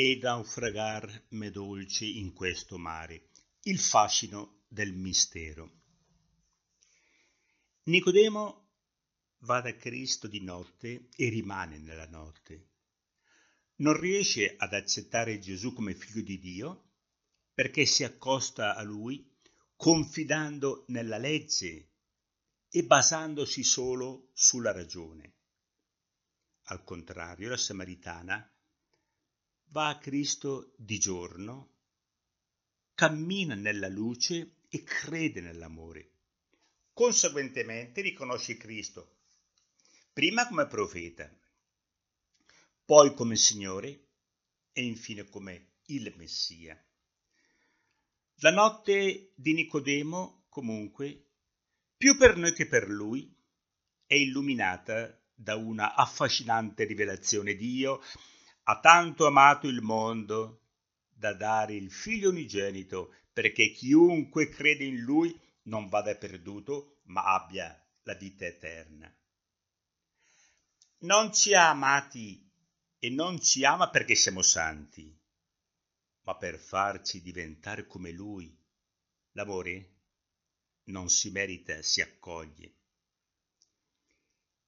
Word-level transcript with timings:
e 0.00 0.16
naufragar 0.22 1.24
me 1.30 1.50
dolce 1.50 2.04
in 2.04 2.32
questo 2.32 2.78
mare, 2.78 3.30
il 3.62 3.80
fascino 3.80 4.62
del 4.68 4.92
mistero. 4.92 5.72
Nicodemo 7.86 8.68
va 9.38 9.60
da 9.60 9.74
Cristo 9.74 10.28
di 10.28 10.40
notte 10.40 11.08
e 11.16 11.28
rimane 11.30 11.78
nella 11.78 12.06
notte. 12.06 12.68
Non 13.78 13.98
riesce 13.98 14.54
ad 14.56 14.72
accettare 14.72 15.40
Gesù 15.40 15.72
come 15.72 15.96
figlio 15.96 16.22
di 16.22 16.38
Dio 16.38 16.90
perché 17.52 17.84
si 17.84 18.04
accosta 18.04 18.76
a 18.76 18.82
lui 18.82 19.28
confidando 19.74 20.84
nella 20.90 21.18
legge 21.18 21.94
e 22.70 22.84
basandosi 22.84 23.64
solo 23.64 24.30
sulla 24.32 24.70
ragione. 24.70 25.38
Al 26.66 26.84
contrario, 26.84 27.48
la 27.48 27.56
Samaritana 27.56 28.48
va 29.70 29.88
a 29.88 29.98
Cristo 29.98 30.72
di 30.76 30.98
giorno, 30.98 31.76
cammina 32.94 33.54
nella 33.54 33.88
luce 33.88 34.56
e 34.68 34.82
crede 34.82 35.40
nell'amore. 35.40 36.10
Conseguentemente 36.92 38.00
riconosce 38.00 38.56
Cristo, 38.56 39.18
prima 40.12 40.48
come 40.48 40.66
profeta, 40.66 41.30
poi 42.84 43.14
come 43.14 43.36
Signore 43.36 44.06
e 44.72 44.84
infine 44.84 45.28
come 45.28 45.74
il 45.86 46.12
Messia. 46.16 46.82
La 48.40 48.50
notte 48.50 49.32
di 49.34 49.52
Nicodemo, 49.52 50.46
comunque, 50.48 51.26
più 51.96 52.16
per 52.16 52.36
noi 52.36 52.52
che 52.52 52.66
per 52.66 52.88
lui, 52.88 53.36
è 54.06 54.14
illuminata 54.14 55.20
da 55.34 55.56
una 55.56 55.94
affascinante 55.94 56.84
rivelazione. 56.84 57.54
Dio 57.54 58.00
ha 58.70 58.80
tanto 58.80 59.26
amato 59.26 59.66
il 59.66 59.80
mondo 59.80 60.60
da 61.08 61.32
dare 61.32 61.74
il 61.74 61.90
figlio 61.90 62.28
unigenito 62.28 63.14
perché 63.32 63.70
chiunque 63.70 64.50
crede 64.50 64.84
in 64.84 65.00
lui 65.00 65.38
non 65.62 65.88
vada 65.88 66.14
perduto, 66.16 67.00
ma 67.04 67.32
abbia 67.32 67.82
la 68.02 68.14
vita 68.14 68.44
eterna. 68.44 69.10
Non 70.98 71.32
ci 71.32 71.54
ha 71.54 71.70
amati 71.70 72.46
e 72.98 73.08
non 73.08 73.40
ci 73.40 73.64
ama 73.64 73.88
perché 73.88 74.14
siamo 74.14 74.42
santi, 74.42 75.18
ma 76.22 76.36
per 76.36 76.58
farci 76.58 77.22
diventare 77.22 77.86
come 77.86 78.10
lui. 78.10 78.54
L'amore 79.32 79.94
non 80.84 81.08
si 81.08 81.30
merita, 81.30 81.80
si 81.80 82.02
accoglie. 82.02 82.74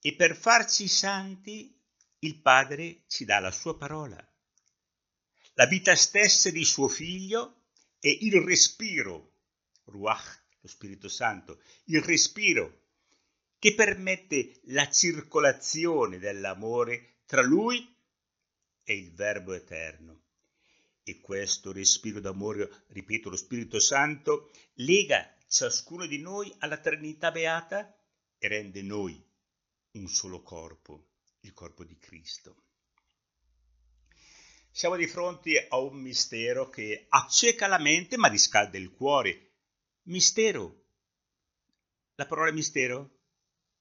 E 0.00 0.14
per 0.14 0.36
farci 0.36 0.86
santi 0.86 1.74
il 2.20 2.40
Padre 2.40 3.02
ci 3.06 3.24
dà 3.24 3.38
la 3.38 3.50
sua 3.50 3.76
parola, 3.76 4.16
la 5.54 5.66
vita 5.66 5.94
stessa 5.94 6.50
di 6.50 6.64
suo 6.64 6.88
figlio 6.88 7.64
e 8.00 8.18
il 8.22 8.40
respiro, 8.42 9.32
Ruach, 9.84 10.44
lo 10.60 10.68
Spirito 10.68 11.08
Santo, 11.08 11.60
il 11.84 12.02
respiro 12.02 12.84
che 13.58 13.74
permette 13.74 14.60
la 14.64 14.88
circolazione 14.90 16.18
dell'amore 16.18 17.20
tra 17.26 17.42
lui 17.42 17.94
e 18.82 18.96
il 18.96 19.12
Verbo 19.12 19.52
eterno. 19.52 20.22
E 21.02 21.20
questo 21.20 21.72
respiro 21.72 22.20
d'amore, 22.20 22.84
ripeto, 22.88 23.30
lo 23.30 23.36
Spirito 23.36 23.78
Santo, 23.78 24.50
lega 24.74 25.34
ciascuno 25.48 26.06
di 26.06 26.18
noi 26.18 26.52
alla 26.58 26.78
Trinità 26.78 27.30
Beata 27.30 27.96
e 28.38 28.48
rende 28.48 28.82
noi 28.82 29.22
un 29.92 30.08
solo 30.08 30.42
corpo 30.42 31.15
il 31.46 31.52
corpo 31.52 31.84
di 31.84 31.96
Cristo. 31.98 32.64
Siamo 34.70 34.96
di 34.96 35.06
fronte 35.06 35.66
a 35.68 35.78
un 35.78 35.96
mistero 35.96 36.68
che 36.68 37.06
acceca 37.08 37.66
la 37.66 37.78
mente 37.78 38.18
ma 38.18 38.28
riscalda 38.28 38.76
il 38.76 38.90
cuore. 38.90 39.52
Mistero. 40.02 40.84
La 42.16 42.26
parola 42.26 42.52
mistero 42.52 43.20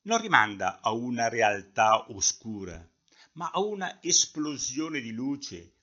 non 0.03 0.21
rimanda 0.21 0.79
a 0.79 0.91
una 0.91 1.27
realtà 1.27 2.11
oscura, 2.11 2.87
ma 3.33 3.49
a 3.49 3.59
una 3.59 4.01
esplosione 4.01 5.01
di 5.01 5.11
luce 5.11 5.73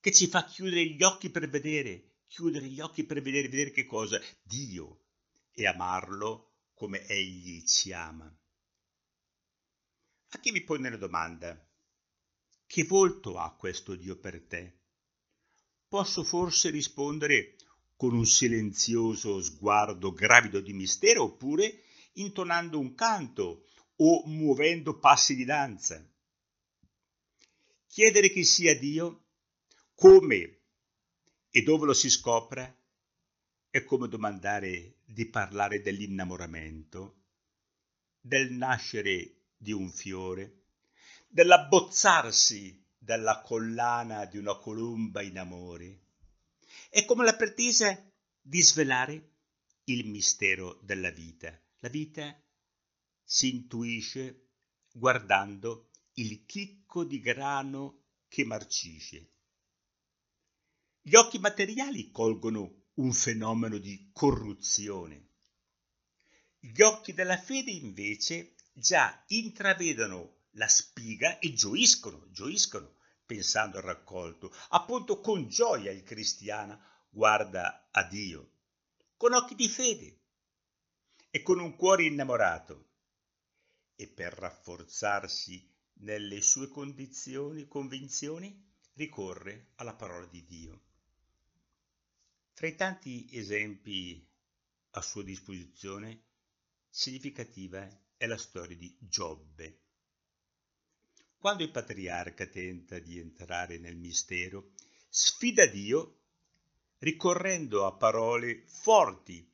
che 0.00 0.12
ci 0.12 0.26
fa 0.28 0.44
chiudere 0.44 0.84
gli 0.86 1.02
occhi 1.02 1.30
per 1.30 1.48
vedere, 1.48 2.18
chiudere 2.26 2.66
gli 2.66 2.80
occhi 2.80 3.04
per 3.04 3.22
vedere, 3.22 3.48
vedere 3.48 3.70
che 3.70 3.86
cosa? 3.86 4.20
Dio 4.42 5.06
e 5.50 5.66
amarlo 5.66 6.52
come 6.74 7.06
egli 7.06 7.64
ci 7.64 7.92
ama. 7.92 8.30
A 10.34 10.38
chi 10.40 10.50
vi 10.50 10.64
pone 10.64 10.90
la 10.90 10.96
domanda, 10.96 11.56
che 12.66 12.82
volto 12.82 13.38
ha 13.38 13.54
questo 13.54 13.94
Dio 13.94 14.18
per 14.18 14.42
te? 14.42 14.80
Posso 15.86 16.24
forse 16.24 16.70
rispondere 16.70 17.54
con 17.94 18.14
un 18.14 18.26
silenzioso 18.26 19.40
sguardo 19.40 20.12
gravido 20.12 20.60
di 20.60 20.72
mistero 20.72 21.22
oppure 21.22 21.84
intonando 22.14 22.80
un 22.80 22.96
canto 22.96 23.68
o 23.94 24.26
muovendo 24.26 24.98
passi 24.98 25.36
di 25.36 25.44
danza. 25.44 26.04
Chiedere 27.86 28.28
chi 28.30 28.44
sia 28.44 28.76
Dio, 28.76 29.26
come 29.94 30.62
e 31.48 31.62
dove 31.62 31.86
lo 31.86 31.94
si 31.94 32.10
scopra, 32.10 32.76
è 33.70 33.84
come 33.84 34.08
domandare 34.08 34.96
di 35.04 35.26
parlare 35.26 35.80
dell'innamoramento, 35.80 37.22
del 38.20 38.50
nascere 38.50 39.42
di 39.64 39.72
un 39.72 39.90
fiore, 39.90 40.64
dell'abbozzarsi 41.26 42.84
dalla 42.98 43.40
collana 43.40 44.26
di 44.26 44.36
una 44.36 44.56
colomba 44.58 45.22
in 45.22 45.38
amore. 45.38 46.02
È 46.90 47.04
come 47.06 47.24
la 47.24 47.34
pretesa 47.34 47.98
di 48.40 48.62
svelare 48.62 49.30
il 49.84 50.06
mistero 50.06 50.78
della 50.82 51.10
vita. 51.10 51.58
La 51.78 51.88
vita 51.88 52.38
si 53.22 53.54
intuisce 53.54 54.50
guardando 54.92 55.88
il 56.16 56.44
chicco 56.44 57.04
di 57.04 57.20
grano 57.20 58.02
che 58.28 58.44
marcisce. 58.44 59.30
Gli 61.00 61.14
occhi 61.14 61.38
materiali 61.38 62.10
colgono 62.10 62.82
un 62.96 63.12
fenomeno 63.12 63.78
di 63.78 64.10
corruzione. 64.12 65.30
Gli 66.58 66.82
occhi 66.82 67.14
della 67.14 67.38
fede 67.38 67.70
invece 67.70 68.54
già 68.74 69.22
intravedono 69.28 70.42
la 70.56 70.68
spiga 70.68 71.38
e 71.38 71.52
gioiscono, 71.54 72.28
gioiscono 72.30 72.96
pensando 73.24 73.78
al 73.78 73.84
raccolto. 73.84 74.52
Appunto 74.70 75.20
con 75.20 75.48
gioia 75.48 75.90
il 75.90 76.02
cristiano 76.02 76.80
guarda 77.08 77.88
a 77.90 78.02
Dio, 78.02 78.50
con 79.16 79.32
occhi 79.32 79.54
di 79.54 79.68
fede 79.68 80.18
e 81.30 81.42
con 81.42 81.60
un 81.60 81.76
cuore 81.76 82.04
innamorato. 82.04 82.90
E 83.96 84.08
per 84.08 84.32
rafforzarsi 84.32 85.72
nelle 86.00 86.40
sue 86.40 86.68
condizioni, 86.68 87.68
convinzioni, 87.68 88.72
ricorre 88.94 89.70
alla 89.76 89.94
parola 89.94 90.26
di 90.26 90.44
Dio. 90.44 90.82
Tra 92.54 92.66
i 92.66 92.74
tanti 92.74 93.28
esempi 93.30 94.28
a 94.90 95.00
sua 95.00 95.22
disposizione, 95.22 96.22
significativa 96.88 97.88
è 98.24 98.26
la 98.26 98.36
storia 98.38 98.74
di 98.74 98.96
Giobbe. 98.98 99.80
Quando 101.36 101.62
il 101.62 101.70
patriarca 101.70 102.46
tenta 102.46 102.98
di 102.98 103.18
entrare 103.18 103.78
nel 103.78 103.96
mistero, 103.96 104.72
sfida 105.10 105.66
Dio 105.66 106.20
ricorrendo 106.98 107.84
a 107.84 107.92
parole 107.92 108.64
forti, 108.66 109.46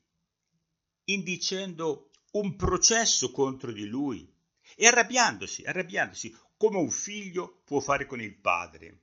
indicendo 1.06 2.10
un 2.32 2.54
processo 2.54 3.32
contro 3.32 3.72
di 3.72 3.86
lui 3.86 4.32
e 4.76 4.86
arrabbiandosi, 4.86 5.64
arrabbiandosi 5.64 6.32
come 6.56 6.78
un 6.78 6.90
figlio 6.90 7.62
può 7.64 7.80
fare 7.80 8.06
con 8.06 8.20
il 8.20 8.36
padre. 8.36 9.02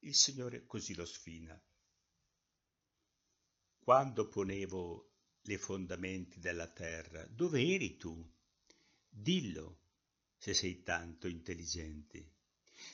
Il 0.00 0.14
Signore 0.14 0.64
così 0.64 0.94
lo 0.94 1.04
sfina. 1.04 1.60
Quando 3.80 4.28
ponevo 4.28 5.09
le 5.42 5.58
fondamenti 5.58 6.38
della 6.38 6.68
terra, 6.68 7.26
dove 7.26 7.62
eri 7.62 7.96
tu? 7.96 8.28
Dillo, 9.08 9.80
se 10.36 10.54
sei 10.54 10.82
tanto 10.82 11.28
intelligente. 11.28 12.32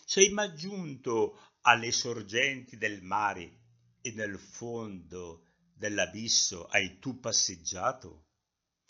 Sei 0.05 0.31
mai 0.31 0.55
giunto 0.57 1.39
alle 1.63 1.93
sorgenti 1.93 2.77
del 2.77 3.03
mare 3.03 3.61
e 4.01 4.13
nel 4.13 4.39
fondo 4.39 5.45
dell'abisso 5.75 6.67
hai 6.67 6.99
tu 6.99 7.21
passeggiato? 7.21 8.27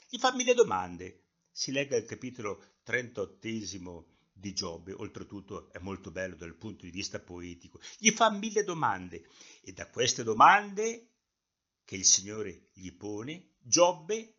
Gli 0.08 0.18
fa 0.18 0.34
mille 0.34 0.54
domande. 0.54 1.24
Si 1.50 1.72
legga 1.72 1.96
il 1.96 2.04
capitolo 2.04 2.76
38 2.82 4.14
di 4.32 4.52
Giobbe, 4.52 4.92
oltretutto 4.92 5.72
è 5.72 5.78
molto 5.78 6.10
bello 6.10 6.36
dal 6.36 6.54
punto 6.54 6.84
di 6.84 6.90
vista 6.90 7.18
poetico. 7.18 7.80
Gli 7.98 8.10
fa 8.10 8.30
mille 8.30 8.62
domande 8.62 9.26
e 9.62 9.72
da 9.72 9.88
queste 9.88 10.22
domande 10.22 11.15
che 11.86 11.94
il 11.96 12.04
Signore 12.04 12.68
gli 12.74 12.92
pone, 12.92 13.54
Giobbe 13.60 14.34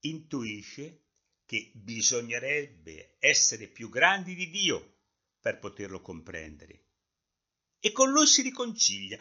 intuisce 0.00 1.06
che 1.46 1.72
bisognerebbe 1.74 3.16
essere 3.18 3.66
più 3.66 3.88
grandi 3.88 4.36
di 4.36 4.48
Dio 4.50 4.98
per 5.40 5.58
poterlo 5.58 6.00
comprendere. 6.00 6.84
e 7.84 7.90
con 7.90 8.10
lui 8.10 8.26
si 8.26 8.42
riconcilia. 8.42 9.18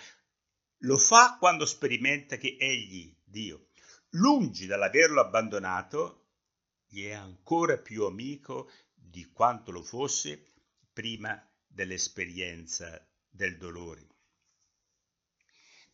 Lo 0.84 0.98
fa 0.98 1.38
quando 1.40 1.66
sperimenta 1.66 2.38
che 2.38 2.58
egli, 2.60 3.12
Dio, 3.24 3.70
lungi 4.10 4.68
dall'averlo 4.68 5.20
abbandonato, 5.20 6.28
gli 6.86 7.06
è 7.06 7.14
ancora 7.14 7.80
più 7.80 8.04
amico 8.04 8.70
di 8.94 9.32
quanto 9.32 9.72
lo 9.72 9.82
fosse 9.82 10.46
prima 10.94 11.44
dell'esperienza 11.66 13.04
del 13.28 13.58
dolore. 13.58 14.08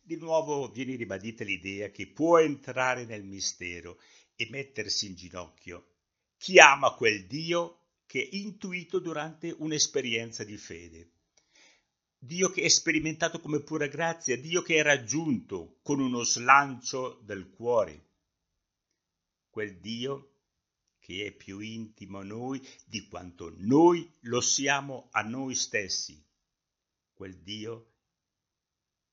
Di 0.08 0.16
nuovo 0.16 0.70
viene 0.70 0.96
ribadita 0.96 1.44
l'idea 1.44 1.90
che 1.90 2.06
può 2.06 2.38
entrare 2.38 3.04
nel 3.04 3.24
mistero 3.24 4.00
e 4.36 4.48
mettersi 4.48 5.04
in 5.04 5.14
ginocchio 5.14 5.86
chi 6.38 6.58
ama 6.58 6.94
quel 6.94 7.26
Dio 7.26 7.88
che 8.06 8.22
è 8.22 8.28
intuito 8.36 9.00
durante 9.00 9.54
un'esperienza 9.58 10.44
di 10.44 10.56
fede. 10.56 11.10
Dio 12.16 12.48
che 12.48 12.62
è 12.62 12.68
sperimentato 12.68 13.38
come 13.38 13.60
pura 13.60 13.86
grazia, 13.86 14.38
Dio 14.38 14.62
che 14.62 14.76
è 14.76 14.82
raggiunto 14.82 15.78
con 15.82 16.00
uno 16.00 16.22
slancio 16.22 17.20
del 17.22 17.50
cuore. 17.50 18.06
Quel 19.50 19.78
Dio 19.78 20.36
che 21.00 21.26
è 21.26 21.32
più 21.32 21.58
intimo 21.58 22.20
a 22.20 22.24
noi 22.24 22.66
di 22.86 23.06
quanto 23.08 23.52
noi 23.58 24.10
lo 24.20 24.40
siamo 24.40 25.08
a 25.10 25.20
noi 25.20 25.54
stessi. 25.54 26.18
Quel 27.12 27.36
Dio 27.42 27.96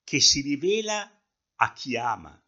che 0.05 0.21
si 0.21 0.41
rivela 0.41 1.11
a 1.55 1.73
chi 1.73 1.97
ama, 1.97 2.39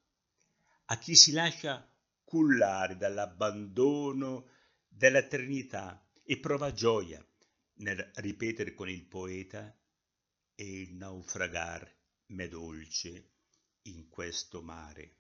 a 0.86 0.98
chi 1.00 1.16
si 1.16 1.32
lascia 1.32 1.92
cullare 2.24 2.98
dall'abbandono 2.98 4.52
della 4.88 5.24
Trinità 5.24 6.08
e 6.24 6.38
prova 6.38 6.72
gioia 6.72 7.26
nel 7.80 8.12
ripetere 8.18 8.76
con 8.76 8.88
il 8.90 9.04
poeta 9.04 9.76
e 10.54 10.82
il 10.82 10.94
naufragar 10.94 11.92
m'è 12.28 12.48
dolce 12.48 13.32
in 13.84 14.08
questo 14.08 14.62
mare. 14.62 15.16